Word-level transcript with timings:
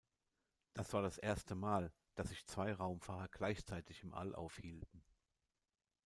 Das 0.73 0.93
war 0.93 1.03
das 1.03 1.19
erste 1.19 1.53
Mal, 1.53 1.93
dass 2.15 2.29
sich 2.29 2.47
zwei 2.47 2.73
Raumfahrer 2.73 3.27
gleichzeitig 3.27 4.01
im 4.01 4.15
All 4.15 4.33
aufhielten. 4.33 5.03